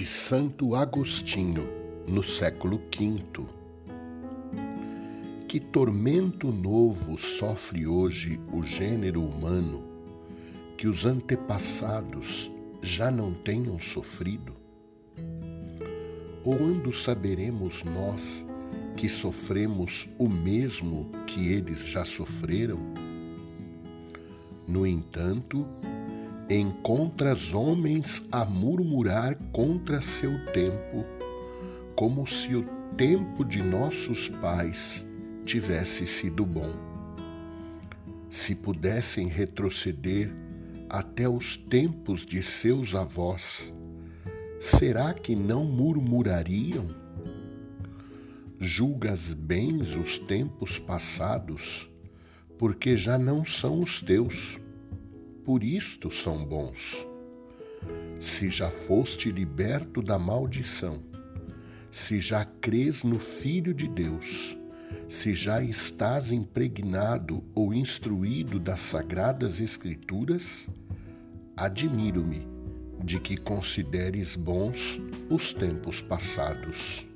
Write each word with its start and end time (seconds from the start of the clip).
Santo 0.00 0.74
Agostinho, 0.74 1.68
no 2.08 2.22
século 2.22 2.78
V. 2.78 3.46
Que 5.46 5.60
tormento 5.60 6.50
novo 6.50 7.18
sofre 7.18 7.86
hoje 7.86 8.40
o 8.50 8.62
gênero 8.62 9.22
humano 9.22 9.84
que 10.78 10.88
os 10.88 11.04
antepassados 11.04 12.50
já 12.80 13.10
não 13.10 13.34
tenham 13.34 13.78
sofrido? 13.78 14.54
Ou 16.42 16.54
ando 16.54 16.90
saberemos 16.90 17.84
nós 17.84 18.46
que 18.96 19.10
sofremos 19.10 20.08
o 20.18 20.26
mesmo 20.26 21.10
que 21.26 21.52
eles 21.52 21.86
já 21.86 22.06
sofreram? 22.06 22.78
No 24.66 24.86
entanto, 24.86 25.66
encontras 26.48 27.54
homens 27.54 28.22
a 28.30 28.44
murmurar 28.44 29.36
contra 29.52 30.02
seu 30.02 30.44
tempo, 30.46 31.04
como 31.94 32.26
se 32.26 32.54
o 32.54 32.64
tempo 32.96 33.44
de 33.44 33.62
nossos 33.62 34.28
pais 34.28 35.06
tivesse 35.44 36.06
sido 36.06 36.44
bom. 36.44 36.72
Se 38.30 38.54
pudessem 38.54 39.28
retroceder 39.28 40.32
até 40.88 41.28
os 41.28 41.56
tempos 41.56 42.24
de 42.26 42.42
seus 42.42 42.94
avós, 42.94 43.72
será 44.60 45.14
que 45.14 45.34
não 45.34 45.64
murmurariam? 45.64 46.88
Julgas 48.58 49.32
bens 49.32 49.96
os 49.96 50.18
tempos 50.18 50.78
passados, 50.78 51.90
porque 52.58 52.96
já 52.96 53.18
não 53.18 53.44
são 53.44 53.80
os 53.80 54.00
teus 54.00 54.61
por 55.44 55.64
isto 55.64 56.10
são 56.10 56.44
bons. 56.44 57.06
Se 58.20 58.48
já 58.48 58.70
foste 58.70 59.30
liberto 59.30 60.00
da 60.00 60.18
maldição, 60.18 61.02
se 61.90 62.20
já 62.20 62.44
crês 62.44 63.02
no 63.02 63.18
Filho 63.18 63.74
de 63.74 63.88
Deus, 63.88 64.56
se 65.08 65.34
já 65.34 65.62
estás 65.62 66.32
impregnado 66.32 67.42
ou 67.54 67.74
instruído 67.74 68.58
das 68.58 68.80
sagradas 68.80 69.60
Escrituras, 69.60 70.68
admiro-me 71.56 72.46
de 73.04 73.18
que 73.18 73.36
consideres 73.36 74.36
bons 74.36 75.00
os 75.28 75.52
tempos 75.52 76.00
passados. 76.00 77.06